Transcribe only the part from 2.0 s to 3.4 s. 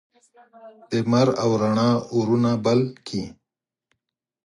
اورونه بل کړي